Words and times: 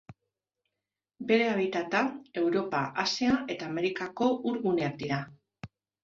Bere 1.31 1.49
habitata, 1.49 1.99
Europa, 2.41 2.79
Asia 3.03 3.35
eta 3.57 3.67
Amerikako 3.73 4.31
ur 4.53 4.57
guneak 4.63 4.97
dira. 5.03 5.21